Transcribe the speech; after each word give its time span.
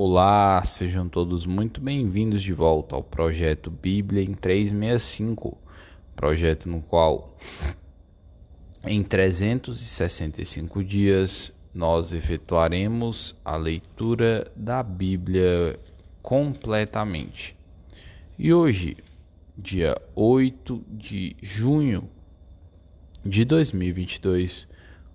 Olá, 0.00 0.62
sejam 0.64 1.08
todos 1.08 1.44
muito 1.44 1.80
bem-vindos 1.80 2.40
de 2.40 2.52
volta 2.52 2.94
ao 2.94 3.02
projeto 3.02 3.68
Bíblia 3.68 4.22
em 4.22 4.32
365, 4.32 5.58
projeto 6.14 6.68
no 6.68 6.80
qual 6.80 7.36
em 8.86 9.02
365 9.02 10.84
dias 10.84 11.52
nós 11.74 12.12
efetuaremos 12.12 13.34
a 13.44 13.56
leitura 13.56 14.48
da 14.54 14.84
Bíblia 14.84 15.80
completamente. 16.22 17.56
E 18.38 18.54
hoje, 18.54 18.98
dia 19.56 20.00
8 20.14 20.80
de 20.88 21.36
junho 21.42 22.08
de 23.24 23.44
2022, 23.44 24.68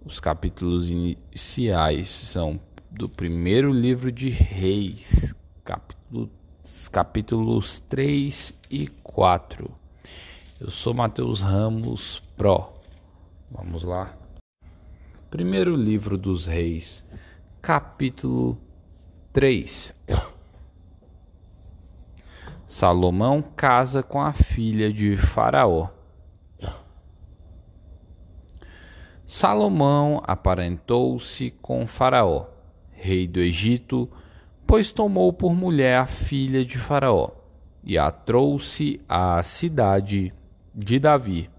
os 0.05 0.19
capítulos 0.19 0.89
iniciais 0.89 2.09
são 2.09 2.59
do 2.93 3.09
primeiro 3.09 3.71
livro 3.71 4.11
de 4.11 4.29
Reis, 4.29 5.33
capítulo, 5.63 6.29
capítulos 6.91 7.79
3 7.89 8.53
e 8.69 8.87
4. 8.87 9.71
Eu 10.61 10.69
sou 10.69 10.93
Mateus 10.93 11.41
Ramos 11.41 12.19
Pro. 12.37 12.69
Vamos 13.49 13.83
lá. 13.83 14.15
Primeiro 15.31 15.75
livro 15.75 16.19
dos 16.19 16.45
Reis, 16.45 17.03
capítulo 17.63 18.59
3. 19.33 19.95
Salomão 22.67 23.41
casa 23.41 24.03
com 24.03 24.21
a 24.21 24.33
filha 24.33 24.93
de 24.93 25.17
Faraó. 25.17 25.89
Salomão 29.25 30.21
aparentou-se 30.27 31.49
com 31.49 31.87
Faraó 31.87 32.52
rei 33.03 33.27
do 33.27 33.41
Egito, 33.41 34.09
pois 34.65 34.93
tomou 34.93 35.33
por 35.33 35.53
mulher 35.53 35.97
a 35.97 36.05
filha 36.05 36.63
de 36.63 36.77
Faraó 36.77 37.31
e 37.83 37.97
a 37.97 38.09
trouxe 38.09 39.01
à 39.09 39.43
cidade 39.43 40.33
de 40.73 40.99
Davi, 40.99 41.49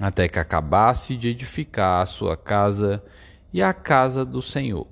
até 0.00 0.26
que 0.26 0.40
acabasse 0.40 1.16
de 1.16 1.28
edificar 1.28 2.02
a 2.02 2.06
sua 2.06 2.36
casa 2.36 3.00
e 3.52 3.62
a 3.62 3.72
casa 3.72 4.24
do 4.24 4.42
Senhor, 4.42 4.88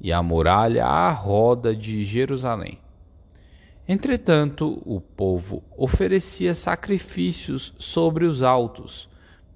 e 0.00 0.12
a 0.12 0.20
muralha 0.20 0.84
à 0.84 1.08
roda 1.12 1.74
de 1.74 2.02
Jerusalém. 2.02 2.80
Entretanto, 3.86 4.82
o 4.84 5.00
povo 5.00 5.62
oferecia 5.76 6.52
sacrifícios 6.52 7.72
sobre 7.78 8.24
os 8.24 8.42
altos, 8.42 9.08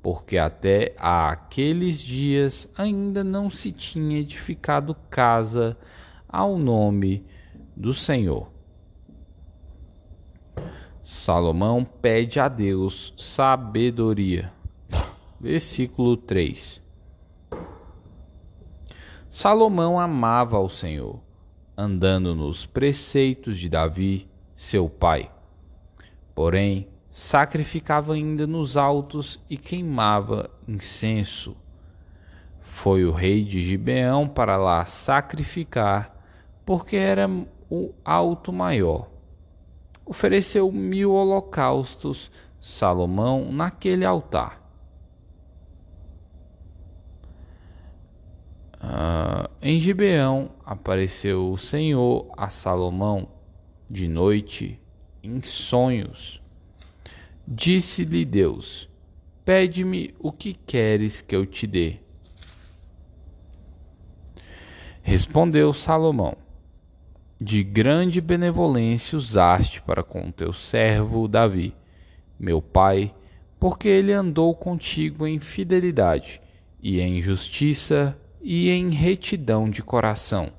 porque 0.02 0.38
até 0.38 0.94
aqueles 0.98 1.98
dias 2.00 2.70
ainda 2.76 3.24
não 3.24 3.50
se 3.50 3.72
tinha 3.72 4.18
edificado 4.18 4.94
casa 5.10 5.76
ao 6.28 6.58
nome 6.58 7.24
do 7.76 7.92
Senhor. 7.92 8.48
Salomão 11.02 11.84
pede 11.84 12.38
a 12.38 12.48
Deus 12.48 13.14
sabedoria. 13.16 14.52
Versículo 15.40 16.16
3. 16.16 16.82
Salomão 19.30 20.00
amava 20.00 20.56
ao 20.56 20.68
Senhor, 20.68 21.20
andando 21.76 22.34
nos 22.34 22.66
preceitos 22.66 23.58
de 23.58 23.68
Davi, 23.68 24.28
seu 24.56 24.88
pai. 24.88 25.30
Porém, 26.34 26.88
sacrificava 27.10 28.14
ainda 28.14 28.46
nos 28.46 28.76
altos 28.76 29.40
e 29.48 29.56
queimava 29.56 30.50
incenso. 30.66 31.56
Foi 32.60 33.04
o 33.04 33.12
rei 33.12 33.44
de 33.44 33.62
Gibeão 33.62 34.28
para 34.28 34.56
lá 34.56 34.84
sacrificar, 34.84 36.14
porque 36.64 36.96
era 36.96 37.28
o 37.70 37.92
alto 38.04 38.52
maior. 38.52 39.10
Ofereceu 40.04 40.70
mil 40.70 41.12
holocaustos 41.12 42.30
Salomão 42.60 43.52
naquele 43.52 44.04
altar. 44.04 44.58
Uh, 48.74 49.50
em 49.60 49.78
Gibeão 49.80 50.50
apareceu 50.64 51.50
o 51.50 51.58
Senhor 51.58 52.30
a 52.36 52.48
Salomão 52.48 53.28
de 53.90 54.06
noite 54.06 54.80
em 55.20 55.42
sonhos 55.42 56.40
Disse-lhe 57.50 58.26
Deus: 58.26 58.90
Pede-me 59.42 60.14
o 60.18 60.30
que 60.30 60.52
queres 60.52 61.22
que 61.22 61.34
eu 61.34 61.46
te 61.46 61.66
dê. 61.66 61.96
Respondeu 65.00 65.72
Salomão: 65.72 66.36
De 67.40 67.64
grande 67.64 68.20
benevolência 68.20 69.16
usaste 69.16 69.80
para 69.80 70.02
com 70.02 70.30
teu 70.30 70.52
servo 70.52 71.26
Davi, 71.26 71.74
meu 72.38 72.60
pai, 72.60 73.14
porque 73.58 73.88
ele 73.88 74.12
andou 74.12 74.54
contigo 74.54 75.26
em 75.26 75.40
fidelidade 75.40 76.42
e 76.82 77.00
em 77.00 77.22
justiça 77.22 78.14
e 78.42 78.68
em 78.68 78.90
retidão 78.90 79.70
de 79.70 79.82
coração 79.82 80.52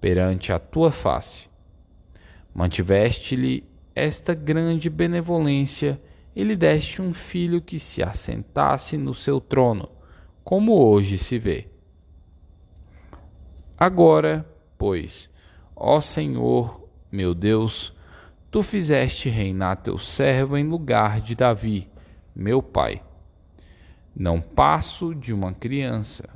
perante 0.00 0.54
a 0.54 0.58
tua 0.58 0.90
face. 0.90 1.50
Mantiveste-lhe 2.54 3.68
esta 3.98 4.34
grande 4.34 4.88
benevolência 4.88 6.00
e 6.34 6.44
lhe 6.44 6.54
deste 6.54 7.02
um 7.02 7.12
filho 7.12 7.60
que 7.60 7.80
se 7.80 8.02
assentasse 8.02 8.96
no 8.96 9.12
seu 9.12 9.40
trono, 9.40 9.88
como 10.44 10.72
hoje 10.72 11.18
se 11.18 11.38
vê. 11.38 11.66
Agora, 13.76 14.48
pois, 14.76 15.28
ó 15.74 16.00
Senhor, 16.00 16.88
meu 17.10 17.34
Deus, 17.34 17.92
tu 18.50 18.62
fizeste 18.62 19.28
reinar 19.28 19.82
teu 19.82 19.98
servo 19.98 20.56
em 20.56 20.64
lugar 20.64 21.20
de 21.20 21.34
Davi, 21.34 21.88
meu 22.34 22.62
pai. 22.62 23.02
Não 24.14 24.40
passo 24.40 25.14
de 25.14 25.32
uma 25.32 25.52
criança, 25.52 26.28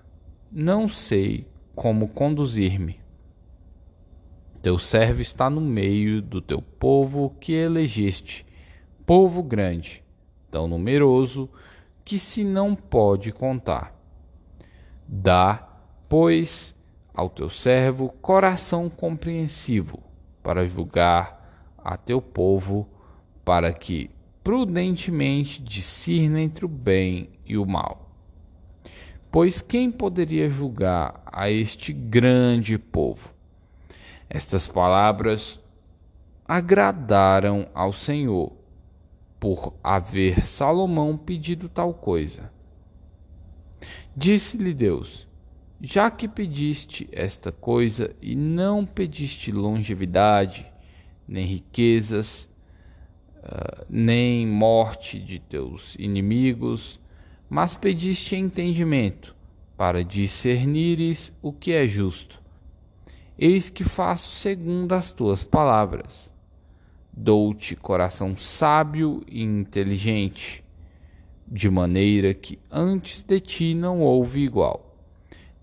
não 0.50 0.88
sei 0.88 1.46
como 1.74 2.08
conduzir-me. 2.08 3.00
Teu 4.62 4.78
servo 4.78 5.20
está 5.20 5.50
no 5.50 5.60
meio 5.60 6.22
do 6.22 6.40
teu 6.40 6.62
povo 6.62 7.30
que 7.40 7.52
elegeste, 7.52 8.46
povo 9.04 9.42
grande, 9.42 10.04
tão 10.52 10.68
numeroso 10.68 11.50
que 12.04 12.16
se 12.16 12.44
não 12.44 12.76
pode 12.76 13.32
contar. 13.32 13.92
Dá, 15.08 15.68
pois, 16.08 16.76
ao 17.12 17.28
teu 17.28 17.50
servo 17.50 18.08
coração 18.22 18.88
compreensivo 18.88 20.00
para 20.44 20.64
julgar 20.64 21.74
a 21.76 21.96
teu 21.96 22.22
povo, 22.22 22.88
para 23.44 23.72
que 23.72 24.10
prudentemente 24.44 25.60
discirna 25.60 26.40
entre 26.40 26.64
o 26.64 26.68
bem 26.68 27.30
e 27.44 27.58
o 27.58 27.66
mal. 27.66 28.12
Pois 29.28 29.60
quem 29.60 29.90
poderia 29.90 30.48
julgar 30.48 31.20
a 31.26 31.50
este 31.50 31.92
grande 31.92 32.78
povo? 32.78 33.41
Estas 34.34 34.66
palavras 34.66 35.60
agradaram 36.46 37.68
ao 37.74 37.92
Senhor, 37.92 38.50
por 39.38 39.74
haver 39.84 40.46
Salomão 40.46 41.18
pedido 41.18 41.68
tal 41.68 41.92
coisa. 41.92 42.50
Disse-lhe 44.16 44.72
Deus: 44.72 45.28
Já 45.82 46.10
que 46.10 46.26
pediste 46.26 47.06
esta 47.12 47.52
coisa 47.52 48.16
e 48.22 48.34
não 48.34 48.86
pediste 48.86 49.52
longevidade, 49.52 50.66
nem 51.28 51.44
riquezas, 51.44 52.48
uh, 53.36 53.84
nem 53.86 54.46
morte 54.46 55.20
de 55.20 55.40
teus 55.40 55.94
inimigos, 55.98 56.98
mas 57.50 57.76
pediste 57.76 58.34
entendimento, 58.34 59.36
para 59.76 60.02
discernires 60.02 61.36
o 61.42 61.52
que 61.52 61.72
é 61.72 61.86
justo 61.86 62.41
Eis 63.38 63.70
que 63.70 63.84
faço 63.84 64.30
segundo 64.30 64.92
as 64.92 65.10
tuas 65.10 65.42
palavras. 65.42 66.30
Dou-te 67.12 67.76
coração 67.76 68.36
sábio 68.36 69.22
e 69.26 69.42
inteligente, 69.42 70.64
de 71.46 71.68
maneira 71.68 72.32
que 72.32 72.58
antes 72.70 73.22
de 73.22 73.40
ti 73.40 73.74
não 73.74 74.00
houve 74.00 74.40
igual, 74.40 74.96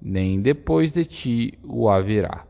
nem 0.02 0.42
depois 0.42 0.92
de 0.92 1.06
ti 1.06 1.60
o 1.64 1.90
haverá. 1.90 2.46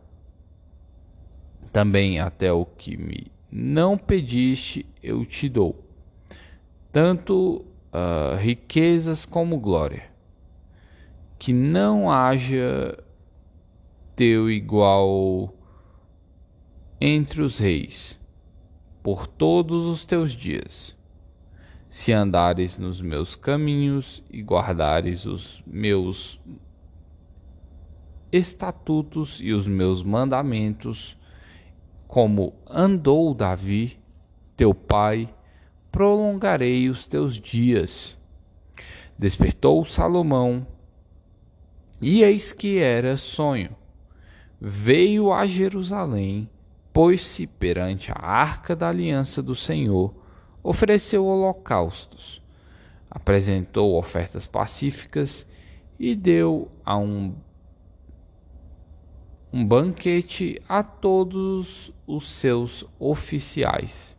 Também 1.72 2.20
até 2.20 2.52
o 2.52 2.66
que 2.66 2.98
me 2.98 3.32
não 3.52 3.98
pediste 3.98 4.86
eu 5.02 5.26
te 5.26 5.50
dou, 5.50 5.84
tanto 6.92 7.66
uh, 7.94 8.36
riquezas 8.38 9.26
como 9.26 9.60
glória, 9.60 10.04
que 11.38 11.52
não 11.54 12.12
haja 12.12 12.98
teu 14.20 14.52
igual 14.52 15.56
entre 17.00 17.42
os 17.42 17.58
reis, 17.58 18.20
por 19.02 19.26
todos 19.26 19.86
os 19.86 20.06
teus 20.06 20.34
dias. 20.34 20.94
Se 21.88 22.12
andares 22.12 22.78
nos 22.78 23.00
meus 23.00 23.34
caminhos 23.34 24.22
e 24.30 24.42
guardares 24.42 25.26
os 25.26 25.64
meus 25.66 26.38
estatutos 28.30 29.40
e 29.42 29.54
os 29.54 29.66
meus 29.66 30.04
mandamentos, 30.04 31.18
como 32.06 32.54
andou 32.70 33.34
Davi, 33.34 33.98
teu 34.58 34.74
pai, 34.74 35.34
prolongarei 35.90 36.90
os 36.90 37.06
teus 37.06 37.36
dias. 37.40 38.20
Despertou 39.18 39.86
Salomão, 39.86 40.68
e 42.02 42.22
eis 42.22 42.52
que 42.52 42.80
era 42.80 43.16
sonho. 43.16 43.79
Veio 44.62 45.32
a 45.32 45.46
Jerusalém, 45.46 46.50
pôs-se 46.92 47.48
perante 47.48 48.12
a 48.12 48.20
arca 48.20 48.76
da 48.76 48.90
aliança 48.90 49.42
do 49.42 49.56
Senhor, 49.56 50.14
ofereceu 50.62 51.26
holocaustos, 51.26 52.42
apresentou 53.10 53.98
ofertas 53.98 54.46
pacíficas 54.46 55.48
e 55.98 56.14
deu 56.14 56.70
a 56.84 56.98
um 56.98 57.34
um 59.52 59.66
banquete 59.66 60.62
a 60.70 60.84
todos 60.84 61.92
os 62.06 62.30
seus 62.30 62.86
oficiais. 63.00 64.16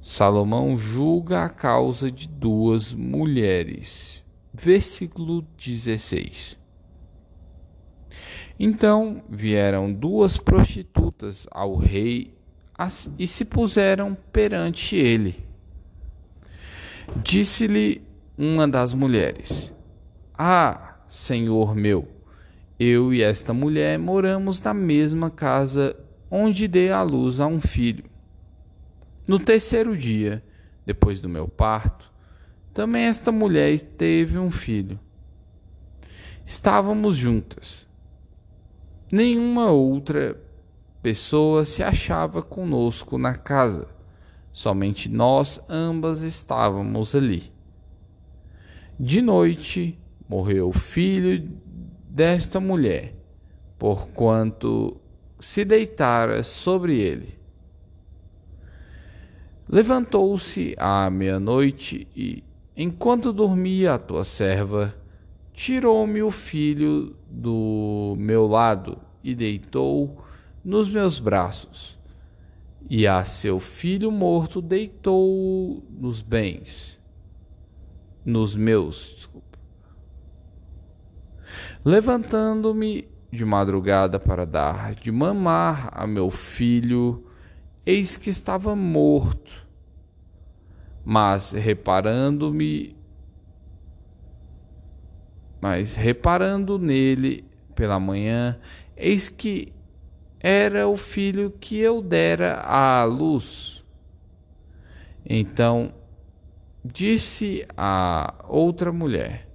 Salomão 0.00 0.76
julga 0.76 1.44
a 1.44 1.48
causa 1.48 2.10
de 2.10 2.26
duas 2.26 2.92
mulheres. 2.92 4.24
Versículo 4.52 5.42
16. 5.56 6.56
Então 8.58 9.22
vieram 9.28 9.92
duas 9.92 10.36
prostitutas 10.36 11.46
ao 11.50 11.76
rei 11.76 12.34
e 13.18 13.26
se 13.26 13.44
puseram 13.44 14.16
perante 14.32 14.96
ele. 14.96 15.44
Disse-lhe 17.22 18.02
uma 18.36 18.66
das 18.66 18.92
mulheres: 18.92 19.74
Ah, 20.36 20.96
senhor 21.08 21.74
meu, 21.74 22.08
eu 22.78 23.12
e 23.14 23.22
esta 23.22 23.54
mulher 23.54 23.98
moramos 23.98 24.60
na 24.60 24.74
mesma 24.74 25.30
casa 25.30 25.96
onde 26.30 26.68
dei 26.68 26.90
à 26.90 27.02
luz 27.02 27.40
a 27.40 27.46
um 27.46 27.60
filho. 27.60 28.04
No 29.26 29.38
terceiro 29.38 29.96
dia, 29.96 30.42
depois 30.84 31.20
do 31.20 31.28
meu 31.28 31.48
parto, 31.48 32.12
também 32.72 33.04
esta 33.04 33.32
mulher 33.32 33.80
teve 33.80 34.38
um 34.38 34.50
filho. 34.50 35.00
Estávamos 36.44 37.16
juntas. 37.16 37.85
Nenhuma 39.16 39.70
outra 39.70 40.38
pessoa 41.02 41.64
se 41.64 41.82
achava 41.82 42.42
conosco 42.42 43.16
na 43.16 43.34
casa. 43.34 43.88
Somente 44.52 45.08
nós 45.08 45.58
ambas 45.70 46.20
estávamos 46.20 47.14
ali. 47.14 47.50
De 49.00 49.22
noite 49.22 49.98
morreu 50.28 50.68
o 50.68 50.72
filho 50.74 51.50
desta 52.10 52.60
mulher, 52.60 53.14
porquanto 53.78 55.00
se 55.40 55.64
deitara 55.64 56.42
sobre 56.42 57.00
ele. 57.00 57.38
Levantou-se 59.66 60.74
à 60.76 61.08
meia-noite 61.08 62.06
e, 62.14 62.44
enquanto 62.76 63.32
dormia 63.32 63.94
a 63.94 63.98
tua 63.98 64.24
serva, 64.24 64.94
tirou-me 65.54 66.22
o 66.22 66.30
filho 66.30 67.16
do 67.30 68.14
meu 68.18 68.46
lado 68.46 69.05
e 69.26 69.34
deitou 69.34 70.24
nos 70.64 70.88
meus 70.88 71.18
braços. 71.18 71.98
E 72.88 73.06
a 73.06 73.24
seu 73.24 73.58
filho 73.58 74.10
morto 74.10 74.62
deitou 74.62 75.82
nos 75.90 76.22
bens, 76.22 77.00
nos 78.24 78.54
meus, 78.54 79.14
desculpa 79.16 79.46
Levantando-me 81.84 83.08
de 83.30 83.44
madrugada 83.44 84.18
para 84.18 84.44
dar 84.44 84.94
de 84.94 85.12
mamar 85.12 85.88
a 85.92 86.06
meu 86.06 86.30
filho, 86.30 87.24
eis 87.84 88.16
que 88.16 88.30
estava 88.30 88.74
morto. 88.74 89.66
Mas 91.04 91.52
reparando-me, 91.52 92.96
mas 95.60 95.94
reparando 95.94 96.78
nele 96.78 97.44
pela 97.74 98.00
manhã, 98.00 98.58
eis 98.96 99.28
que 99.28 99.72
era 100.40 100.88
o 100.88 100.96
filho 100.96 101.50
que 101.50 101.78
eu 101.78 102.00
dera 102.00 102.60
à 102.60 103.04
luz. 103.04 103.84
Então 105.24 105.92
disse 106.84 107.66
a 107.76 108.44
outra 108.48 108.92
mulher: 108.92 109.48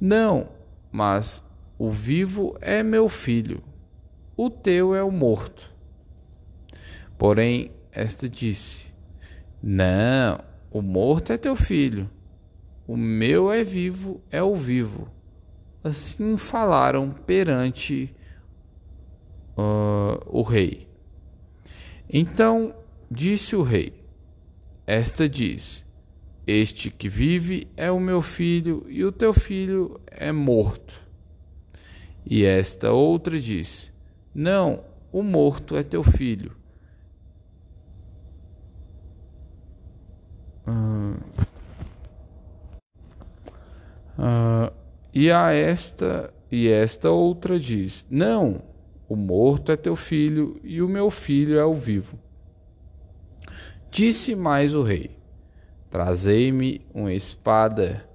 Não, 0.00 0.48
mas 0.90 1.44
o 1.78 1.90
vivo 1.90 2.56
é 2.60 2.82
meu 2.82 3.08
filho, 3.08 3.62
o 4.36 4.48
teu 4.48 4.94
é 4.94 5.02
o 5.02 5.10
morto. 5.10 5.70
Porém, 7.18 7.72
esta 7.90 8.28
disse: 8.28 8.86
Não, 9.62 10.40
o 10.70 10.80
morto 10.80 11.32
é 11.32 11.36
teu 11.36 11.56
filho, 11.56 12.08
o 12.86 12.96
meu 12.96 13.50
é 13.50 13.64
vivo, 13.64 14.22
é 14.30 14.42
o 14.42 14.54
vivo. 14.54 15.10
Assim 15.84 16.36
falaram 16.36 17.10
perante 17.10 18.14
uh, 19.56 20.22
o 20.26 20.42
rei. 20.42 20.88
Então 22.08 22.74
disse 23.10 23.56
o 23.56 23.62
rei: 23.62 23.92
Esta 24.86 25.28
diz: 25.28 25.84
este 26.46 26.90
que 26.90 27.08
vive 27.08 27.68
é 27.76 27.90
o 27.90 28.00
meu 28.00 28.20
filho, 28.20 28.84
e 28.88 29.04
o 29.04 29.12
teu 29.12 29.32
filho 29.32 30.00
é 30.06 30.32
morto. 30.32 31.00
E 32.26 32.44
esta 32.44 32.90
outra 32.90 33.40
diz: 33.40 33.92
Não, 34.34 34.82
o 35.12 35.22
morto 35.22 35.76
é 35.76 35.84
teu 35.84 36.02
filho. 36.02 36.56
Uh, 40.66 41.16
uh, 44.18 44.72
e 45.12 45.30
a 45.30 45.50
esta 45.50 46.32
e 46.50 46.68
esta 46.68 47.10
outra 47.10 47.58
diz: 47.58 48.06
Não, 48.10 48.62
o 49.08 49.16
morto 49.16 49.72
é 49.72 49.76
teu 49.76 49.96
filho 49.96 50.60
e 50.62 50.82
o 50.82 50.88
meu 50.88 51.10
filho 51.10 51.58
é 51.58 51.64
o 51.64 51.74
vivo. 51.74 52.18
Disse 53.90 54.34
mais 54.34 54.74
o 54.74 54.82
rei: 54.82 55.10
Trazei-me 55.90 56.86
uma 56.94 57.12
espada. 57.12 58.06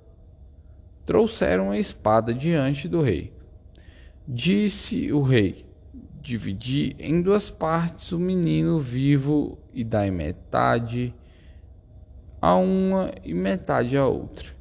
Trouxeram 1.06 1.66
uma 1.66 1.78
espada 1.78 2.34
diante 2.34 2.88
do 2.88 3.02
rei. 3.02 3.34
Disse 4.28 5.12
o 5.12 5.22
rei: 5.22 5.66
Dividi 6.22 6.96
em 7.00 7.22
duas 7.22 7.50
partes 7.50 8.12
o 8.12 8.20
menino 8.20 8.80
vivo 8.80 9.58
e 9.74 9.84
dai 9.84 10.12
metade 10.12 11.14
a 12.42 12.56
uma 12.56 13.12
e 13.24 13.34
metade 13.34 13.98
a 13.98 14.06
outra. 14.06 14.57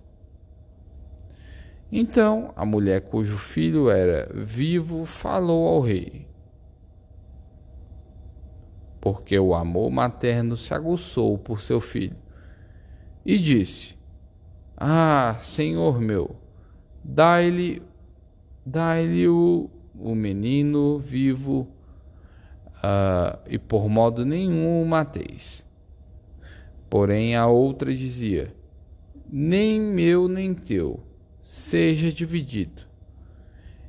Então 1.90 2.52
a 2.56 2.64
mulher 2.64 3.02
cujo 3.02 3.38
filho 3.38 3.88
era 3.88 4.28
vivo 4.34 5.04
falou 5.04 5.68
ao 5.68 5.80
rei, 5.80 6.26
porque 9.00 9.38
o 9.38 9.54
amor 9.54 9.90
materno 9.90 10.56
se 10.56 10.74
aguçou 10.74 11.38
por 11.38 11.60
seu 11.60 11.80
filho 11.80 12.16
e 13.24 13.38
disse: 13.38 13.96
Ah, 14.76 15.36
Senhor 15.42 16.00
meu, 16.00 16.36
dai-lhe 17.04 17.82
dai-lhe 18.64 19.28
o, 19.28 19.70
o 19.94 20.12
menino 20.12 20.98
vivo 20.98 21.68
uh, 22.78 23.38
e 23.48 23.58
por 23.58 23.88
modo 23.88 24.26
nenhum 24.26 24.82
o 24.82 24.86
mateis. 24.86 25.64
Porém 26.90 27.36
a 27.36 27.46
outra 27.46 27.94
dizia: 27.94 28.52
Nem 29.30 29.80
meu 29.80 30.26
nem 30.26 30.52
teu, 30.52 31.00
seja 31.46 32.12
dividido. 32.12 32.82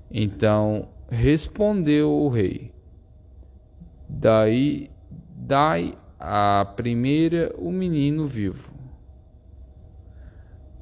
Então 0.10 0.88
respondeu 1.10 2.10
o 2.10 2.30
rei: 2.30 2.72
Daí 4.08 4.90
dai 5.36 5.98
a 6.18 6.66
primeira 6.76 7.54
o 7.58 7.72
menino 7.72 8.26
vivo 8.26 8.78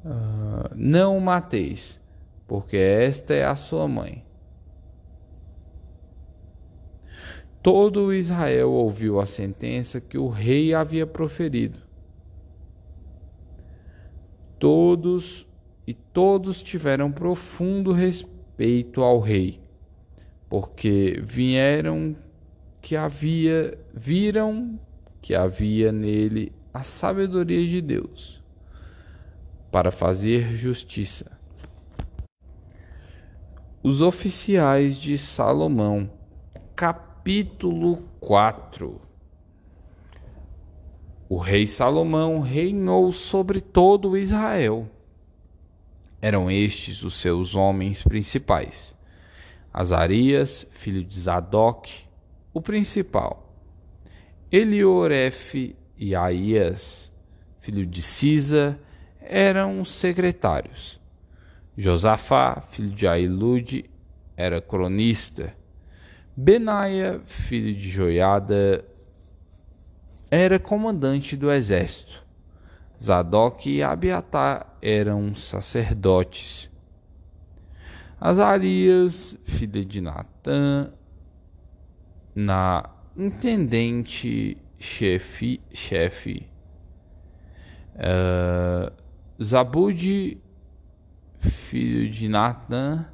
Uh, 0.06 0.70
não 0.76 1.18
o 1.18 1.20
mateis, 1.20 2.00
porque 2.46 2.76
esta 2.76 3.34
é 3.34 3.44
a 3.44 3.56
sua 3.56 3.88
mãe. 3.88 4.24
Todo 7.60 8.14
Israel 8.14 8.70
ouviu 8.70 9.18
a 9.18 9.26
sentença 9.26 10.00
que 10.00 10.16
o 10.16 10.28
rei 10.28 10.72
havia 10.72 11.04
proferido. 11.04 11.80
Todos 14.60 15.44
e 15.86 15.94
todos 15.94 16.62
tiveram 16.62 17.12
profundo 17.12 17.92
respeito 17.92 19.02
ao 19.02 19.20
rei, 19.20 19.60
porque 20.48 21.20
vieram 21.22 22.16
que 22.82 22.96
havia 22.96 23.78
viram 23.94 24.78
que 25.20 25.34
havia 25.34 25.92
nele 25.92 26.52
a 26.72 26.82
sabedoria 26.82 27.66
de 27.66 27.80
Deus 27.80 28.42
para 29.70 29.90
fazer 29.90 30.54
justiça. 30.54 31.36
Os 33.82 34.00
oficiais 34.00 34.96
de 34.96 35.16
Salomão, 35.16 36.10
capítulo 36.74 38.02
4 38.20 39.00
O 41.28 41.38
rei 41.38 41.66
Salomão 41.66 42.40
reinou 42.40 43.12
sobre 43.12 43.60
todo 43.60 44.16
Israel. 44.16 44.88
Eram 46.20 46.50
estes 46.50 47.02
os 47.02 47.20
seus 47.20 47.54
homens 47.54 48.02
principais: 48.02 48.94
Azarias, 49.72 50.66
filho 50.70 51.04
de 51.04 51.20
Zadok, 51.20 51.92
o 52.52 52.60
principal, 52.60 53.54
Elioref 54.50 55.76
e 55.98 56.14
Aías, 56.14 57.12
filho 57.60 57.86
de 57.86 58.00
Sisa, 58.00 58.78
eram 59.20 59.84
secretários. 59.84 61.00
Josafá, 61.76 62.62
filho 62.70 62.90
de 62.90 63.06
Ailude, 63.06 63.90
era 64.36 64.60
cronista. 64.60 65.54
Benaia, 66.34 67.20
filho 67.24 67.74
de 67.74 67.88
Joiada, 67.90 68.84
era 70.30 70.58
comandante 70.58 71.36
do 71.36 71.50
exército. 71.50 72.25
Zadok 73.02 73.68
e 73.70 73.82
Abiatar 73.82 74.76
eram 74.80 75.34
sacerdotes. 75.34 76.70
Azarias, 78.20 79.36
filho 79.44 79.84
de 79.84 80.00
Natã, 80.00 80.90
na 82.34 82.88
intendente 83.16 84.56
chefe, 84.78 85.60
chefe. 85.72 86.46
Uh, 87.94 88.92
Zabude, 89.42 90.38
filho 91.38 92.10
de 92.10 92.28
Natan. 92.28 93.06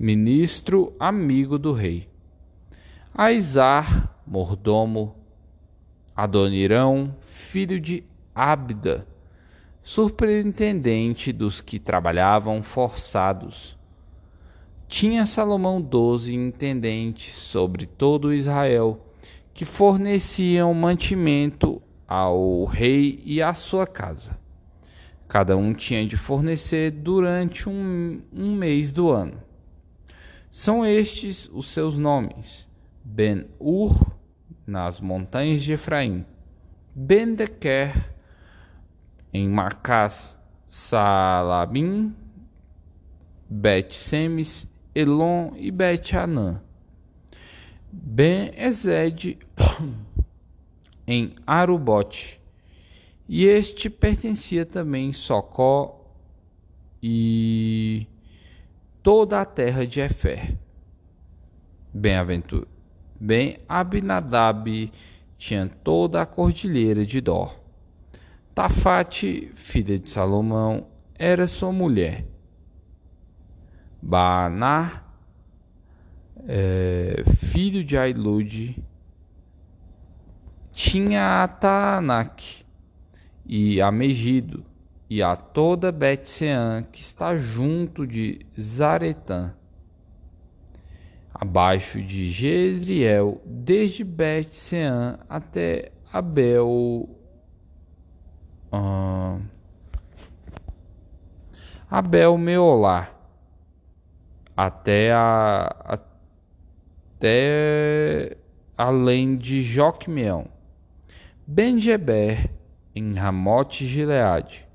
Ministro 0.00 0.94
amigo 1.00 1.58
do 1.58 1.72
rei. 1.72 2.08
Aizar, 3.12 4.16
mordomo. 4.24 5.16
Adonirão, 6.14 7.16
filho 7.20 7.80
de 7.80 8.04
Abda, 8.32 9.04
superintendente 9.82 11.32
dos 11.32 11.60
que 11.60 11.80
trabalhavam 11.80 12.62
forçados. 12.62 13.76
Tinha 14.86 15.26
Salomão 15.26 15.82
doze 15.82 16.32
intendentes 16.32 17.34
sobre 17.34 17.84
todo 17.84 18.32
Israel 18.32 19.04
que 19.52 19.64
forneciam 19.64 20.72
mantimento 20.74 21.82
ao 22.06 22.64
rei 22.66 23.20
e 23.24 23.42
à 23.42 23.52
sua 23.52 23.84
casa. 23.84 24.38
Cada 25.26 25.56
um 25.56 25.72
tinha 25.72 26.06
de 26.06 26.16
fornecer 26.16 26.92
durante 26.92 27.68
um, 27.68 28.22
um 28.32 28.54
mês 28.54 28.92
do 28.92 29.10
ano. 29.10 29.47
São 30.50 30.84
estes 30.84 31.48
os 31.52 31.68
seus 31.68 31.96
nomes: 31.96 32.68
Ben-Ur, 33.04 34.16
nas 34.66 35.00
montanhas 35.00 35.62
de 35.62 35.72
Efraim, 35.72 36.24
Ben-Dequer, 36.94 38.14
em 39.32 39.48
Macás, 39.48 40.36
Salabim, 40.68 42.14
Bet-Semes, 43.48 44.66
Elon 44.94 45.52
e 45.56 45.70
Bet-Anã 45.70 46.60
Ben-Ezed 47.90 49.38
em 51.06 51.34
Arubote. 51.46 52.40
E 53.28 53.44
este 53.44 53.90
pertencia 53.90 54.64
também 54.64 55.12
Socó 55.12 56.12
e 57.02 58.06
toda 59.08 59.40
a 59.40 59.44
terra 59.46 59.86
de 59.86 60.00
Efer. 60.00 60.54
Bem-aventura. 61.94 62.68
Ben 63.18 63.58
Abinadab 63.66 64.92
tinha 65.38 65.66
toda 65.82 66.20
a 66.20 66.26
cordilheira 66.26 67.06
de 67.06 67.18
Dor. 67.22 67.58
Tafate, 68.54 69.50
filha 69.54 69.98
de 69.98 70.10
Salomão, 70.10 70.88
era 71.14 71.46
sua 71.46 71.72
mulher. 71.72 72.26
Baanar 74.02 75.10
é, 76.46 77.24
filho 77.46 77.82
de 77.82 77.96
Ailud, 77.96 78.76
tinha 80.70 81.44
a 81.44 81.48
Taanak 81.48 82.62
e 83.46 83.80
a 83.80 83.90
Megido 83.90 84.62
e 85.10 85.22
a 85.22 85.36
toda 85.36 85.90
Betsean 85.90 86.82
que 86.82 87.00
está 87.00 87.36
junto 87.36 88.06
de 88.06 88.44
Zaretã, 88.60 89.54
abaixo 91.32 92.02
de 92.02 92.28
Jezreel, 92.28 93.40
desde 93.44 94.04
Betsean 94.04 95.18
até 95.28 95.92
Abel. 96.12 97.08
Uh, 98.70 99.40
Abel 101.90 102.36
Meolá, 102.36 103.10
até 104.54 105.10
a 105.10 105.98
até 107.18 108.36
além 108.76 109.36
de 109.36 109.62
Joquemeão, 109.62 110.46
Benjeber, 111.44 112.48
em 112.94 113.14
Ramote 113.14 113.86
Gileade. 113.86 114.67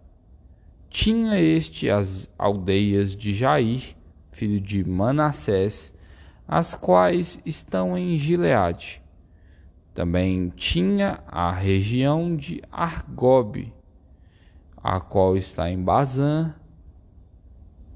Tinha 0.94 1.40
este 1.40 1.90
as 1.90 2.30
aldeias 2.38 3.16
de 3.16 3.34
Jair, 3.34 3.96
filho 4.32 4.62
de 4.62 4.88
Manassés, 4.88 5.92
as 6.48 6.76
quais 6.76 7.40
estão 7.44 7.98
em 7.98 8.16
Gileade. 8.16 9.02
Também 9.96 10.50
tinha 10.56 11.24
a 11.28 11.52
região 11.52 12.36
de 12.36 12.62
Argobe, 12.72 13.74
a 14.78 15.00
qual 15.00 15.36
está 15.36 15.68
em 15.68 15.84
Bazã, 15.84 16.54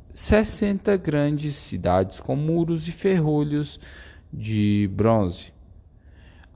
sessenta 0.10 0.98
grandes 0.98 1.56
cidades 1.56 2.20
com 2.20 2.36
muros 2.36 2.88
e 2.88 2.92
ferrolhos 2.92 3.80
de 4.34 4.90
bronze. 4.92 5.54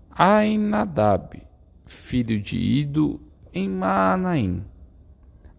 Ainadab, 0.09 1.39
filho 1.85 2.41
de 2.41 2.57
Ido, 2.57 3.21
em 3.53 3.69
Maanaim. 3.69 4.70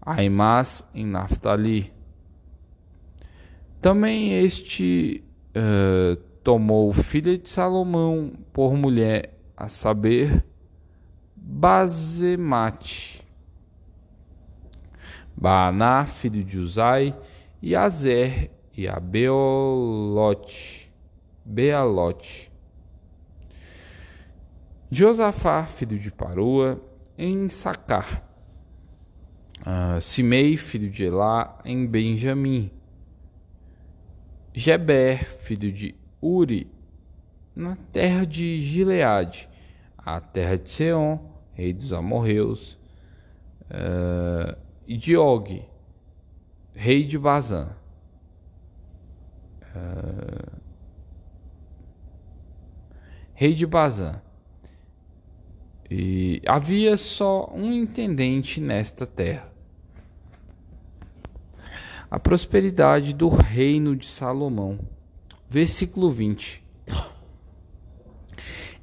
Aimás, 0.04 0.84
em 0.92 1.06
Naphtali. 1.06 1.92
Também 3.80 4.44
este 4.44 5.22
uh, 5.56 6.16
tomou 6.42 6.92
filha 6.92 7.38
de 7.38 7.48
Salomão 7.48 8.32
por 8.52 8.74
mulher, 8.74 9.38
a 9.56 9.68
saber, 9.68 10.44
Bazemate. 11.36 13.22
Baaná, 15.36 16.04
filho 16.04 16.44
de 16.44 16.58
Uzai, 16.58 17.16
e 17.60 17.76
Azer, 17.76 18.50
e 18.76 18.88
Abeolote. 18.88 20.92
Bealote. 21.44 22.50
Josafá, 24.90 25.64
filho 25.64 25.98
de 25.98 26.10
Parua, 26.10 26.80
em 27.16 27.48
Sacar. 27.48 28.31
Uh, 29.62 30.00
Simei, 30.00 30.56
filho 30.56 30.90
de 30.90 31.04
Elá, 31.04 31.60
em 31.64 31.86
Benjamim. 31.86 32.68
Geber, 34.52 35.24
filho 35.38 35.72
de 35.72 35.94
Uri, 36.20 36.68
na 37.54 37.76
terra 37.92 38.26
de 38.26 38.60
Gileade, 38.60 39.48
a 39.96 40.20
terra 40.20 40.58
de 40.58 40.68
Seom, 40.68 41.18
rei 41.54 41.72
dos 41.72 41.92
amorreus, 41.92 42.76
uh, 43.70 44.56
e 44.86 44.96
de 44.96 45.16
Og, 45.16 45.62
rei 46.74 47.04
de 47.04 47.16
Bazã. 47.16 47.70
Uh, 49.74 50.60
rei 53.32 53.54
de 53.54 53.66
Bazã. 53.66 54.20
E 55.88 56.42
havia 56.46 56.96
só 56.96 57.52
um 57.54 57.72
intendente 57.72 58.60
nesta 58.60 59.06
terra. 59.06 59.51
A 62.12 62.18
prosperidade 62.18 63.14
do 63.14 63.30
reino 63.30 63.96
de 63.96 64.04
Salomão. 64.04 64.78
Versículo 65.48 66.10
20. 66.10 66.62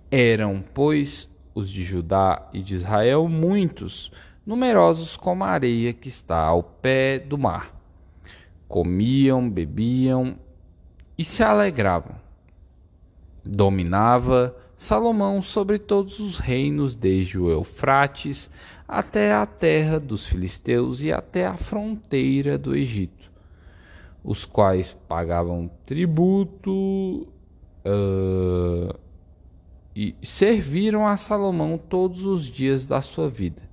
Eram, 0.10 0.64
pois, 0.74 1.30
os 1.54 1.70
de 1.70 1.84
Judá 1.84 2.50
e 2.52 2.64
de 2.64 2.74
Israel 2.74 3.28
muitos, 3.28 4.12
numerosos 4.44 5.16
como 5.16 5.44
a 5.44 5.50
areia 5.50 5.94
que 5.94 6.08
está 6.08 6.40
ao 6.40 6.64
pé 6.64 7.20
do 7.20 7.38
mar. 7.38 7.80
Comiam, 8.68 9.48
bebiam 9.48 10.36
e 11.16 11.24
se 11.24 11.44
alegravam 11.44 12.16
dominava 13.50 14.56
Salomão 14.78 15.42
sobre 15.42 15.78
todos 15.78 16.20
os 16.20 16.38
reinos, 16.38 16.96
desde 16.96 17.38
o 17.38 17.50
Eufrates 17.50 18.50
até 18.88 19.34
a 19.34 19.46
terra 19.46 20.00
dos 20.00 20.26
filisteus 20.26 21.02
e 21.02 21.12
até 21.12 21.46
a 21.46 21.56
fronteira 21.58 22.58
do 22.58 22.76
Egito, 22.76 23.19
os 24.24 24.46
quais 24.46 24.94
pagavam 25.08 25.70
tributo 25.86 27.28
uh, 27.86 29.00
e 29.96 30.16
serviram 30.24 31.08
a 31.08 31.18
Salomão 31.18 31.78
todos 31.78 32.26
os 32.26 32.46
dias 32.46 32.86
da 32.86 33.02
sua 33.02 33.30
vida. 33.30 33.70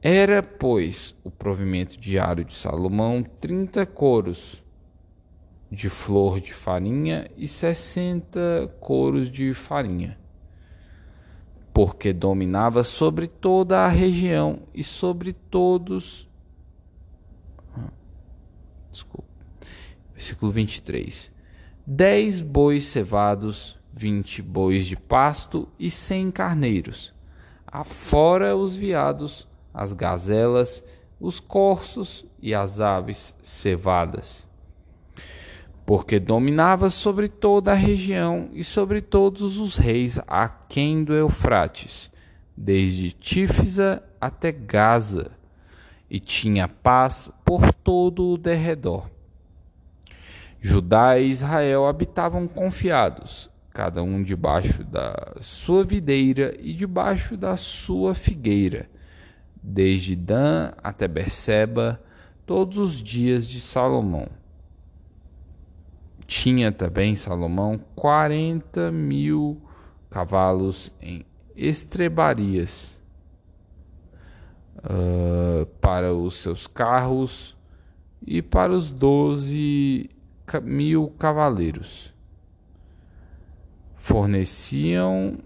Era, 0.00 0.42
pois, 0.42 1.16
o 1.24 1.30
provimento 1.30 1.98
diário 1.98 2.44
de 2.44 2.54
Salomão 2.54 3.22
trinta 3.22 3.84
coros 3.84 4.62
de 5.70 5.88
flor 5.88 6.40
de 6.40 6.54
farinha 6.54 7.28
e 7.36 7.48
sessenta 7.48 8.72
coros 8.80 9.30
de 9.30 9.52
farinha, 9.54 10.18
porque 11.74 12.12
dominava 12.12 12.84
sobre 12.84 13.26
toda 13.26 13.84
a 13.84 13.88
região 13.88 14.60
e 14.72 14.84
sobre 14.84 15.32
todos. 15.32 16.27
Desculpa. 18.90 19.28
Versículo 20.14 20.52
23. 20.52 21.32
Dez 21.86 22.40
bois 22.40 22.84
cevados, 22.84 23.78
vinte 23.92 24.42
bois 24.42 24.86
de 24.86 24.96
pasto 24.96 25.68
e 25.78 25.90
cem 25.90 26.30
carneiros, 26.30 27.14
afora 27.66 28.56
os 28.56 28.74
veados 28.74 29.48
as 29.78 29.92
gazelas, 29.92 30.82
os 31.20 31.38
corços 31.38 32.24
e 32.42 32.52
as 32.52 32.80
aves 32.80 33.32
cevadas. 33.40 34.44
Porque 35.86 36.18
dominava 36.18 36.90
sobre 36.90 37.28
toda 37.28 37.70
a 37.70 37.76
região 37.76 38.50
e 38.52 38.64
sobre 38.64 39.00
todos 39.00 39.58
os 39.58 39.76
reis 39.76 40.18
aquém 40.26 41.04
do 41.04 41.14
Eufrates, 41.14 42.10
desde 42.56 43.12
Tífisa 43.12 44.02
até 44.20 44.50
Gaza, 44.50 45.30
e 46.10 46.18
tinha 46.18 46.68
paz 46.68 47.30
por 47.44 47.72
todo 47.72 48.32
o 48.32 48.38
derredor. 48.38 49.08
Judá 50.60 51.18
e 51.18 51.28
Israel 51.28 51.86
habitavam 51.86 52.48
confiados, 52.48 53.48
cada 53.70 54.02
um 54.02 54.22
debaixo 54.22 54.82
da 54.82 55.36
sua 55.40 55.84
videira 55.84 56.56
e 56.58 56.74
debaixo 56.74 57.36
da 57.36 57.56
sua 57.56 58.14
figueira, 58.14 58.88
desde 59.62 60.16
Dan 60.16 60.72
até 60.82 61.06
Berseba, 61.06 62.02
todos 62.44 62.78
os 62.78 63.02
dias 63.02 63.46
de 63.46 63.60
Salomão. 63.60 64.26
Tinha 66.26 66.72
também 66.72 67.14
Salomão 67.14 67.78
quarenta 67.94 68.90
mil 68.90 69.62
cavalos 70.10 70.92
em 71.00 71.24
estrebarias 71.54 72.97
uh, 74.78 75.66
para 75.80 76.14
os 76.14 76.36
seus 76.36 76.66
carros 76.66 77.56
e 78.26 78.42
para 78.42 78.72
os 78.72 78.90
doze 78.90 80.10
mil 80.62 81.08
cavaleiros. 81.18 82.14
Forneciam, 83.94 85.38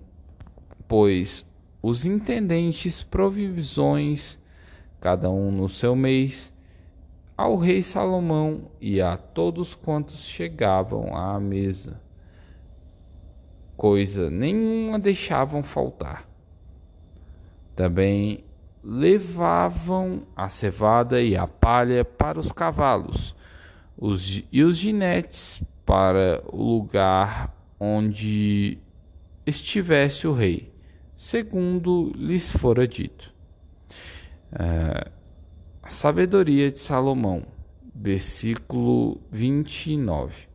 pois, 0.87 1.45
os 1.83 2.07
intendentes 2.07 3.03
provisões, 3.03 4.39
cada 5.01 5.29
um 5.31 5.51
no 5.51 5.69
seu 5.69 5.97
mês, 5.97 6.53
ao 7.37 7.57
rei 7.57 7.83
Salomão 7.83 8.71
e 8.81 9.01
a 9.01 9.17
todos 9.17 9.75
quantos 9.75 10.29
chegavam 10.29 11.17
à 11.17 11.41
mesa. 11.41 12.01
Coisa 13.77 14.31
nenhuma 14.31 14.99
deixavam 14.99 15.63
faltar. 15.63 16.29
Também 17.75 18.45
levavam 18.83 20.23
a 20.35 20.49
cevada 20.49 21.23
e 21.23 21.37
a 21.37 21.47
palha 21.47 22.05
para 22.05 22.39
os 22.39 22.51
cavalos, 22.51 23.35
os, 23.97 24.43
e 24.51 24.63
os 24.63 24.77
ginetes 24.77 25.63
para 25.87 26.43
o 26.47 26.77
lugar 26.77 27.55
onde 27.79 28.79
estivesse 29.47 30.27
o 30.27 30.33
rei 30.33 30.73
segundo 31.23 32.13
lhes 32.17 32.51
fora 32.51 32.87
dito. 32.87 33.33
É, 34.53 35.09
a 35.81 35.89
sabedoria 35.89 36.71
de 36.73 36.81
Salomão, 36.81 37.45
versículo 37.95 39.21
29. 39.31 40.49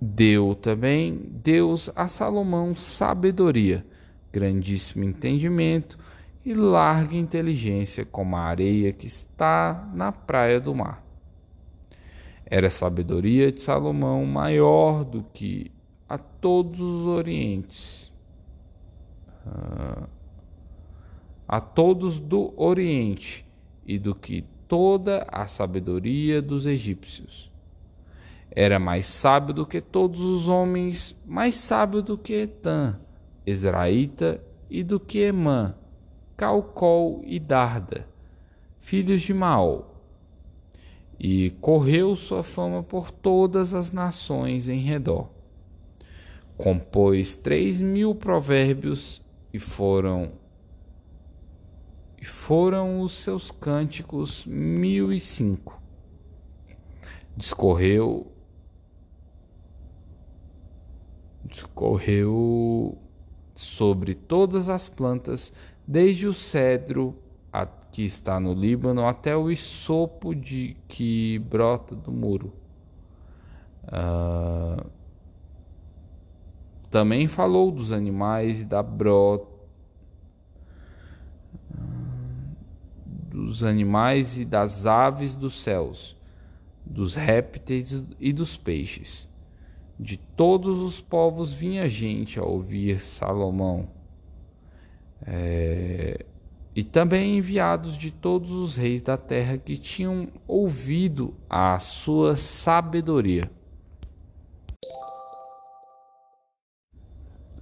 Deu 0.00 0.56
também 0.56 1.14
Deus 1.42 1.88
a 1.94 2.08
Salomão 2.08 2.74
sabedoria, 2.74 3.86
grandíssimo 4.32 5.04
entendimento 5.04 5.96
e 6.44 6.52
larga 6.52 7.16
inteligência, 7.16 8.04
como 8.04 8.36
a 8.36 8.40
areia 8.40 8.92
que 8.92 9.06
está 9.06 9.88
na 9.94 10.12
praia 10.12 10.60
do 10.60 10.74
mar. 10.74 11.02
Era 12.44 12.68
sabedoria 12.68 13.50
de 13.50 13.62
Salomão 13.62 14.24
maior 14.26 15.04
do 15.04 15.22
que 15.32 15.72
a 16.08 16.18
todos 16.18 16.80
os 16.80 17.06
orientes 17.06 18.04
a 21.46 21.60
todos 21.60 22.18
do 22.18 22.52
Oriente 22.56 23.44
e 23.86 23.98
do 23.98 24.14
que 24.14 24.44
toda 24.66 25.26
a 25.30 25.46
sabedoria 25.46 26.40
dos 26.40 26.66
egípcios. 26.66 27.52
Era 28.50 28.78
mais 28.78 29.06
sábio 29.06 29.52
do 29.52 29.66
que 29.66 29.80
todos 29.80 30.20
os 30.20 30.48
homens, 30.48 31.16
mais 31.26 31.56
sábio 31.56 32.00
do 32.00 32.16
que 32.16 32.32
Etan, 32.32 32.98
Ezraíta, 33.46 34.42
e 34.70 34.82
do 34.82 34.98
que 34.98 35.18
Emã, 35.18 35.74
Calcol 36.44 37.22
e 37.24 37.40
Darda, 37.40 38.06
filhos 38.78 39.22
de 39.22 39.32
Maol. 39.32 39.86
E 41.18 41.48
correu 41.52 42.14
sua 42.16 42.42
fama 42.42 42.82
por 42.82 43.10
todas 43.10 43.72
as 43.72 43.90
nações 43.90 44.68
em 44.68 44.80
redor. 44.80 45.30
Compôs 46.58 47.34
três 47.34 47.80
mil 47.80 48.14
provérbios 48.14 49.22
e 49.54 49.58
foram 49.58 50.32
e 52.20 52.26
foram 52.26 53.00
os 53.00 53.12
seus 53.12 53.50
cânticos 53.50 54.44
mil 54.44 55.14
e 55.14 55.22
cinco. 55.22 55.80
Discorreu 57.34 58.30
discorreu 61.46 62.98
sobre 63.54 64.14
todas 64.14 64.68
as 64.68 64.88
plantas, 64.88 65.52
desde 65.86 66.26
o 66.26 66.34
cedro 66.34 67.16
a, 67.52 67.66
que 67.66 68.02
está 68.02 68.40
no 68.40 68.52
Líbano 68.52 69.06
até 69.06 69.36
o 69.36 69.50
isopo 69.50 70.34
de 70.34 70.76
que 70.88 71.38
brota 71.38 71.94
do 71.94 72.10
muro. 72.10 72.52
Uh, 73.84 74.90
também 76.90 77.28
falou 77.28 77.70
dos 77.70 77.92
animais 77.92 78.62
e 78.62 78.64
da 78.64 78.82
bro 78.82 79.54
dos 83.34 83.64
animais 83.64 84.38
e 84.38 84.44
das 84.44 84.86
aves 84.86 85.34
dos 85.34 85.60
céus, 85.60 86.16
dos 86.86 87.16
répteis 87.16 88.04
e 88.20 88.32
dos 88.32 88.56
peixes. 88.56 89.28
De 89.98 90.16
todos 90.16 90.80
os 90.80 91.00
povos 91.00 91.52
vinha 91.52 91.88
gente 91.88 92.38
a 92.38 92.44
ouvir 92.44 93.00
Salomão. 93.00 93.88
É... 95.26 96.24
E 96.76 96.82
também 96.82 97.38
enviados 97.38 97.96
de 97.96 98.10
todos 98.10 98.50
os 98.50 98.76
reis 98.76 99.00
da 99.00 99.16
terra 99.16 99.56
que 99.56 99.78
tinham 99.78 100.28
ouvido 100.46 101.34
a 101.48 101.78
sua 101.78 102.34
sabedoria. 102.34 103.48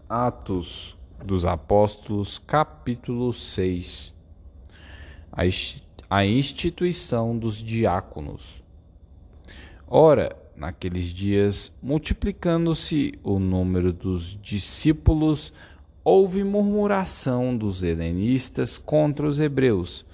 Atos 0.08 0.96
dos 1.24 1.44
Apóstolos, 1.44 2.38
capítulo 2.38 3.32
6 3.32 4.12
A 6.10 6.26
instituição 6.26 7.38
dos 7.38 7.56
diáconos. 7.56 8.62
Ora, 9.86 10.34
naqueles 10.56 11.06
dias, 11.06 11.70
multiplicando-se 11.82 13.18
o 13.22 13.38
número 13.38 13.92
dos 13.92 14.38
discípulos, 14.40 15.52
houve 16.04 16.42
murmuração 16.44 17.56
dos 17.56 17.82
helenistas 17.82 18.78
contra 18.78 19.26
os 19.26 19.40
hebreus, 19.40 20.04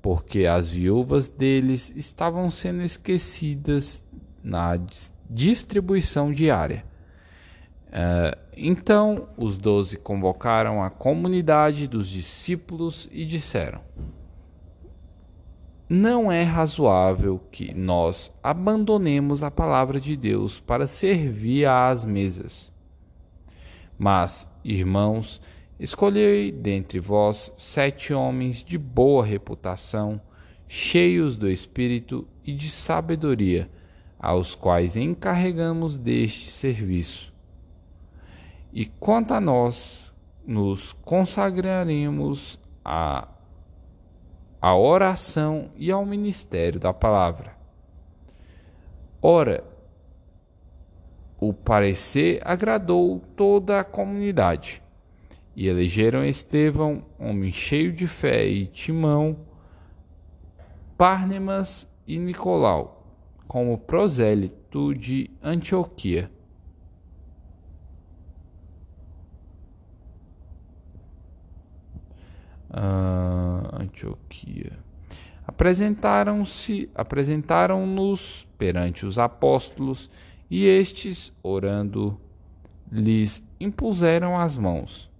porque 0.00 0.46
as 0.46 0.68
viúvas 0.68 1.28
deles 1.28 1.92
estavam 1.96 2.50
sendo 2.50 2.82
esquecidas 2.82 4.04
na 4.42 4.78
distribuição 5.28 6.32
diária. 6.32 6.84
Uh, 7.88 8.36
então 8.56 9.28
os 9.36 9.56
doze 9.56 9.96
convocaram 9.96 10.82
a 10.82 10.90
comunidade 10.90 11.86
dos 11.86 12.08
discípulos 12.08 13.08
e 13.10 13.24
disseram: 13.24 13.80
não 15.88 16.30
é 16.30 16.42
razoável 16.42 17.40
que 17.50 17.72
nós 17.72 18.30
abandonemos 18.42 19.42
a 19.42 19.50
palavra 19.50 19.98
de 19.98 20.14
Deus 20.18 20.60
para 20.60 20.86
servir 20.86 21.64
às 21.64 22.04
mesas. 22.04 22.70
Mas, 23.96 24.46
irmãos, 24.72 25.40
escolhei 25.80 26.52
dentre 26.52 27.00
vós 27.00 27.52
sete 27.56 28.12
homens 28.12 28.62
de 28.62 28.76
boa 28.76 29.24
reputação, 29.24 30.20
cheios 30.66 31.36
do 31.36 31.48
Espírito 31.48 32.26
e 32.44 32.52
de 32.52 32.68
sabedoria, 32.70 33.70
aos 34.18 34.54
quais 34.54 34.96
encarregamos 34.96 35.98
deste 35.98 36.50
serviço. 36.50 37.32
E 38.72 38.86
quanto 38.86 39.32
a 39.32 39.40
nós, 39.40 40.12
nos 40.46 40.92
consagraremos 40.92 42.58
a 42.84 43.28
à 44.60 44.76
oração 44.76 45.70
e 45.76 45.90
ao 45.90 46.04
ministério 46.04 46.80
da 46.80 46.92
palavra. 46.92 47.56
Ora, 49.22 49.64
o 51.38 51.52
parecer 51.52 52.40
agradou 52.44 53.20
toda 53.36 53.80
a 53.80 53.84
comunidade, 53.84 54.82
e 55.54 55.66
elegeram 55.66 56.24
Estevão, 56.24 57.04
homem 57.18 57.50
cheio 57.50 57.92
de 57.92 58.06
fé, 58.06 58.46
e 58.46 58.66
Timão, 58.66 59.38
Párnemas 60.96 61.86
e 62.06 62.18
Nicolau, 62.18 63.06
como 63.46 63.78
prosélito 63.78 64.94
de 64.94 65.30
Antioquia. 65.42 66.30
uh, 72.70 73.82
Antioquia. 73.82 74.72
Apresentaram-se, 75.46 76.90
apresentaram-nos 76.94 78.46
perante 78.58 79.06
os 79.06 79.18
apóstolos 79.18 80.10
e 80.50 80.64
estes, 80.64 81.32
orando, 81.42 82.18
lhes 82.90 83.42
impuseram 83.60 84.38
as 84.38 84.56
mãos. 84.56 85.10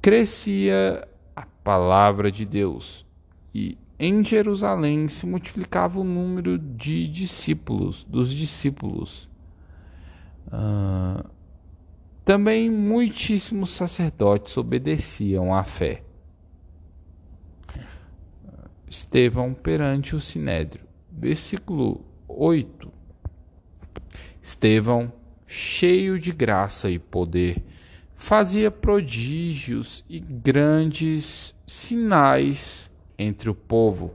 Crescia 0.00 1.06
a 1.34 1.46
palavra 1.62 2.30
de 2.30 2.44
Deus 2.44 3.06
e 3.54 3.78
em 3.98 4.22
Jerusalém 4.22 5.08
se 5.08 5.26
multiplicava 5.26 5.98
o 5.98 6.04
número 6.04 6.58
de 6.58 7.08
discípulos, 7.08 8.04
dos 8.04 8.32
discípulos. 8.32 9.28
Uh, 10.46 11.28
também 12.24 12.70
muitíssimos 12.70 13.70
sacerdotes 13.70 14.56
obedeciam 14.56 15.52
à 15.52 15.64
fé. 15.64 16.02
Estevão 18.88 19.52
perante 19.52 20.14
o 20.14 20.20
sinédrio. 20.20 20.86
Versículo 21.10 22.04
8. 22.28 22.97
Estevão, 24.48 25.12
cheio 25.46 26.18
de 26.18 26.32
graça 26.32 26.88
e 26.88 26.98
poder, 26.98 27.62
fazia 28.14 28.70
prodígios 28.70 30.02
e 30.08 30.18
grandes 30.18 31.54
sinais 31.66 32.90
entre 33.18 33.50
o 33.50 33.54
povo. 33.54 34.14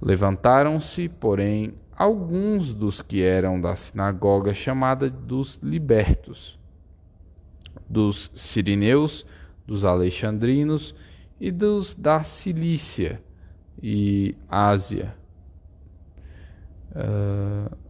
Levantaram-se, 0.00 1.08
porém, 1.08 1.74
alguns 1.96 2.72
dos 2.72 3.02
que 3.02 3.20
eram 3.20 3.60
da 3.60 3.74
sinagoga 3.74 4.54
chamada 4.54 5.10
dos 5.10 5.58
libertos, 5.60 6.56
dos 7.90 8.30
sirineus, 8.32 9.26
dos 9.66 9.84
alexandrinos 9.84 10.94
e 11.40 11.50
dos 11.50 11.96
da 11.96 12.22
Cilícia 12.22 13.20
e 13.82 14.36
Ásia. 14.48 15.16
Uh, 16.92 17.83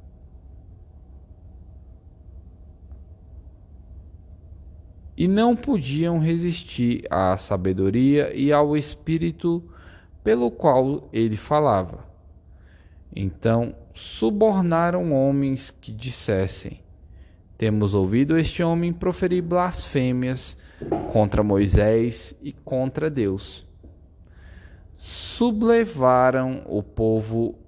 e 5.16 5.28
não 5.28 5.54
podiam 5.54 6.18
resistir 6.18 7.04
à 7.10 7.36
sabedoria 7.36 8.34
e 8.34 8.52
ao 8.52 8.76
espírito 8.76 9.62
pelo 10.22 10.50
qual 10.50 11.08
ele 11.12 11.36
falava. 11.36 12.04
Então 13.14 13.74
subornaram 13.94 15.12
homens 15.12 15.70
que 15.70 15.92
dissessem: 15.92 16.80
Temos 17.56 17.94
ouvido 17.94 18.36
este 18.36 18.62
homem 18.62 18.92
proferir 18.92 19.42
blasfêmias 19.42 20.56
contra 21.12 21.42
Moisés 21.42 22.34
e 22.42 22.52
contra 22.52 23.08
Deus. 23.08 23.64
Sublevaram 24.96 26.62
o 26.66 26.82
povo 26.82 27.58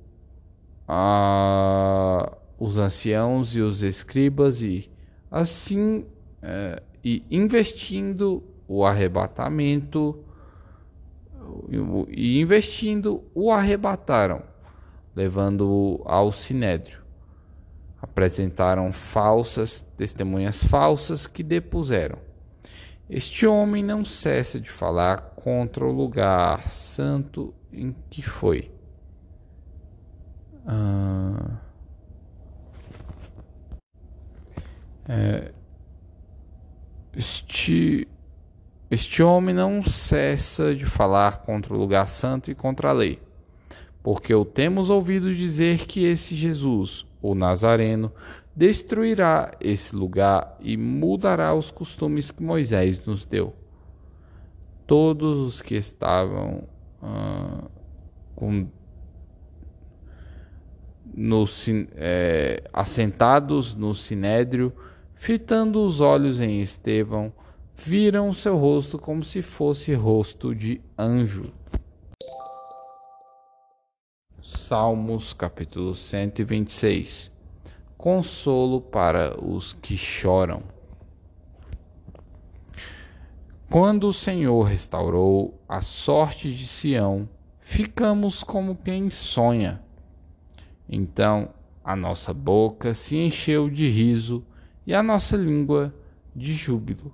a 0.89 2.37
os 2.59 2.79
anciãos 2.79 3.55
e 3.55 3.61
os 3.61 3.83
escribas 3.83 4.63
e 4.63 4.91
assim 5.31 6.07
é, 6.41 6.83
e 7.09 7.25
investindo 7.31 8.43
o 8.67 8.85
arrebatamento 8.85 10.25
e 12.09 12.41
investindo 12.41 13.23
o 13.33 13.53
arrebataram 13.53 14.43
levando-o 15.15 16.03
ao 16.05 16.33
sinédrio. 16.33 16.99
Apresentaram 18.03 18.93
falsas 18.93 19.87
testemunhas 19.97 20.65
falsas 20.65 21.29
que 21.29 21.45
depuseram. 21.45 22.19
Este 23.09 23.47
homem 23.47 23.85
não 23.85 24.05
cessa 24.05 24.59
de 24.59 24.69
falar 24.69 25.35
contra 25.37 25.85
o 25.85 25.93
lugar 25.93 26.69
santo 26.69 27.55
em 27.73 27.95
que 28.11 28.21
foi. 28.21 28.69
Ah, 30.67 31.61
é, 35.09 35.53
este, 37.17 38.07
este 38.91 39.23
homem 39.23 39.55
não 39.55 39.83
cessa 39.83 40.75
de 40.75 40.85
falar 40.85 41.39
contra 41.39 41.73
o 41.73 41.79
lugar 41.79 42.07
santo 42.07 42.51
e 42.51 42.55
contra 42.55 42.91
a 42.91 42.93
lei, 42.93 43.19
porque 44.03 44.35
o 44.35 44.45
temos 44.45 44.91
ouvido 44.91 45.35
dizer 45.35 45.87
que 45.87 46.05
esse 46.05 46.37
Jesus, 46.37 47.07
o 47.23 47.35
Nazareno, 47.35 48.13
destruirá 48.55 49.53
esse 49.61 49.97
lugar 49.97 50.57
e 50.61 50.77
mudará 50.77 51.55
os 51.55 51.71
costumes 51.71 52.31
que 52.31 52.43
Moisés 52.43 53.05
nos 53.07 53.25
deu. 53.25 53.55
Todos 54.87 55.39
os 55.39 55.63
que 55.63 55.75
estavam 55.75 56.69
uh, 57.03 57.69
com, 58.35 58.69
no, 61.15 61.45
é, 61.97 62.63
assentados 62.73 63.75
no 63.75 63.95
sinédrio, 63.95 64.73
fitando 65.17 65.85
os 65.85 66.01
olhos 66.01 66.41
em 66.41 66.61
Estevão, 66.61 67.33
viram 67.75 68.33
seu 68.33 68.57
rosto 68.57 68.99
como 68.99 69.25
se 69.25 69.43
fosse 69.43 69.93
rosto 69.93 70.55
de 70.55 70.81
anjo. 70.97 71.53
Salmos 74.41 75.33
capítulo 75.33 75.97
126 75.97 77.35
consolo 77.97 78.81
para 78.81 79.43
os 79.43 79.73
que 79.73 79.97
choram. 79.97 80.63
Quando 83.69 84.07
o 84.07 84.13
Senhor 84.13 84.63
restaurou 84.63 85.61
a 85.69 85.81
sorte 85.81 86.53
de 86.53 86.67
Sião, 86.67 87.29
ficamos 87.59 88.45
como 88.45 88.77
quem 88.77 89.11
sonha. 89.11 89.83
Então 90.89 91.49
a 91.83 91.97
nossa 91.97 92.33
boca 92.33 92.95
se 92.95 93.17
encheu 93.17 93.69
de 93.69 93.89
riso 93.89 94.45
e 94.87 94.95
a 94.95 95.03
nossa 95.03 95.37
língua 95.37 95.95
de 96.35 96.53
júbilo. 96.53 97.13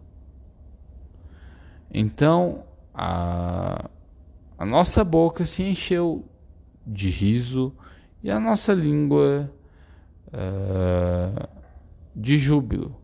Então 1.91 2.65
a, 2.95 3.89
a 4.59 4.67
nossa 4.67 5.03
boca 5.05 5.45
se 5.45 5.63
encheu 5.63 6.29
de 6.87 7.11
riso 7.11 7.73
e 8.23 8.31
a 8.31 8.39
nossa 8.39 8.73
língua 8.73 9.53
uh, 10.29 11.49
de 12.15 12.39
júbilo. 12.39 12.97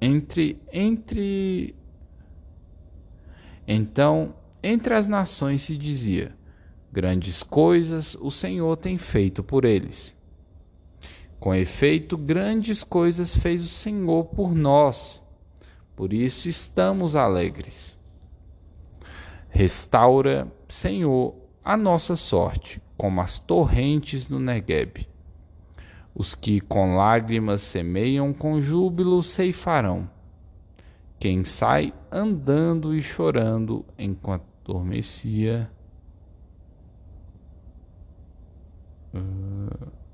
Entre, 0.00 0.60
entre. 0.72 1.74
Então, 3.66 4.34
entre 4.62 4.94
as 4.94 5.08
nações 5.08 5.62
se 5.62 5.76
dizia: 5.76 6.36
Grandes 6.92 7.42
coisas 7.42 8.14
o 8.20 8.30
Senhor 8.30 8.76
tem 8.76 8.98
feito 8.98 9.42
por 9.42 9.64
eles. 9.64 10.15
Com 11.46 11.54
efeito, 11.54 12.18
grandes 12.18 12.82
coisas 12.82 13.32
fez 13.32 13.64
o 13.64 13.68
Senhor 13.68 14.24
por 14.24 14.52
nós, 14.52 15.22
por 15.94 16.12
isso 16.12 16.48
estamos 16.48 17.14
alegres. 17.14 17.96
Restaura, 19.48 20.52
Senhor, 20.68 21.36
a 21.64 21.76
nossa 21.76 22.16
sorte, 22.16 22.82
como 22.96 23.20
as 23.20 23.38
torrentes 23.38 24.24
do 24.24 24.40
Negueb. 24.40 25.06
Os 26.12 26.34
que 26.34 26.60
com 26.60 26.96
lágrimas 26.96 27.62
semeiam, 27.62 28.32
com 28.32 28.60
júbilo 28.60 29.22
ceifarão. 29.22 30.10
Quem 31.16 31.44
sai 31.44 31.94
andando 32.10 32.92
e 32.92 33.00
chorando 33.00 33.84
enquanto 33.96 34.42
adormecia. 34.64 35.70
Uh... 39.14 40.05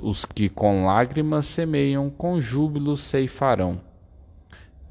Os 0.00 0.24
que 0.24 0.48
com 0.48 0.86
lágrimas 0.86 1.46
semeiam, 1.46 2.08
com 2.08 2.40
júbilo 2.40 2.96
ceifarão. 2.96 3.80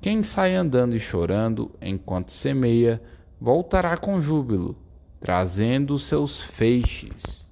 Quem 0.01 0.21
sai 0.21 0.53
andando 0.53 0.95
e 0.95 0.99
chorando 0.99 1.71
enquanto 1.81 2.31
semeia, 2.31 3.01
voltará 3.39 3.97
com 3.97 4.19
júbilo, 4.19 4.75
trazendo 5.19 5.97
seus 5.97 6.41
feixes. 6.41 7.47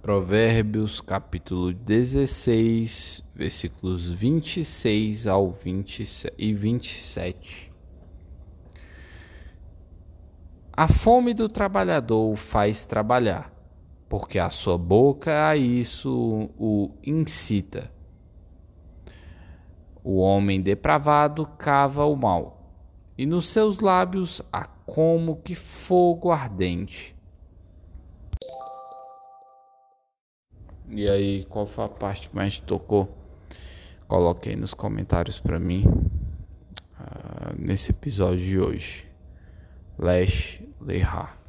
Provérbios 0.00 1.00
capítulo 1.00 1.72
16, 1.72 3.22
versículos 3.34 4.08
26 4.10 5.26
ao 5.26 5.50
20 5.50 6.32
e 6.36 6.52
27. 6.52 7.72
A 10.76 10.88
fome 10.88 11.32
do 11.32 11.48
trabalhador 11.48 12.36
faz 12.36 12.84
trabalhar, 12.84 13.53
porque 14.08 14.38
a 14.38 14.50
sua 14.50 14.78
boca 14.78 15.48
a 15.48 15.56
isso 15.56 16.50
o 16.58 16.90
incita. 17.02 17.90
O 20.02 20.18
homem 20.18 20.60
depravado 20.60 21.46
cava 21.58 22.04
o 22.04 22.14
mal, 22.14 22.72
e 23.16 23.24
nos 23.24 23.48
seus 23.48 23.80
lábios 23.80 24.42
há 24.52 24.66
como 24.66 25.36
que 25.36 25.54
fogo 25.54 26.30
ardente. 26.30 27.14
E 30.88 31.08
aí, 31.08 31.44
qual 31.46 31.66
foi 31.66 31.84
a 31.84 31.88
parte 31.88 32.28
que 32.28 32.36
mais 32.36 32.54
te 32.54 32.62
tocou? 32.62 33.16
Coloque 34.06 34.50
aí 34.50 34.56
nos 34.56 34.74
comentários 34.74 35.40
para 35.40 35.58
mim 35.58 35.84
uh, 35.86 37.54
nesse 37.58 37.90
episódio 37.90 38.44
de 38.44 38.60
hoje. 38.60 39.06
Lash 39.98 40.60
Lehar. 40.80 41.43